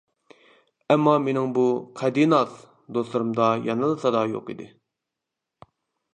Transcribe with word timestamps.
ئەمما 0.93 1.13
مېنىڭ 1.25 1.53
بۇ 1.57 1.65
«قەدىناس» 2.01 2.57
دوستلىرىمدا 2.97 3.51
يەنىلا 3.69 4.01
سادا 4.07 4.27
يوق 4.35 4.53
ئىدى. 4.55 4.71